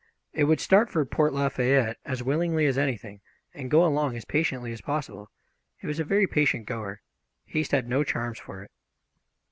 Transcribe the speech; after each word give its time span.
It 0.33 0.45
would 0.45 0.59
start 0.59 0.89
for 0.89 1.05
Port 1.05 1.31
Lafayette 1.31 1.99
as 2.05 2.23
willingly 2.23 2.65
as 2.65 2.75
anything, 2.75 3.21
and 3.53 3.69
go 3.69 3.85
along 3.85 4.17
as 4.17 4.25
patiently 4.25 4.71
as 4.73 4.81
possible. 4.81 5.29
It 5.79 5.85
was 5.85 5.99
a 5.99 6.03
very 6.03 6.25
patient 6.25 6.65
goer. 6.65 7.01
Haste 7.45 7.71
had 7.71 7.87
no 7.87 8.03
charms 8.03 8.39
for 8.39 8.63
it. 8.63 8.71